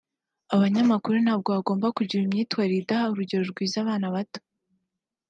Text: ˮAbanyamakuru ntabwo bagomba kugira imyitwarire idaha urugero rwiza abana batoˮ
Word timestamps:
ˮAbanyamakuru 0.49 1.15
ntabwo 1.25 1.47
bagomba 1.55 1.95
kugira 1.97 2.23
imyitwarire 2.23 2.79
idaha 2.81 3.05
urugero 3.13 3.43
rwiza 3.51 3.75
abana 3.83 4.07
batoˮ 4.15 4.43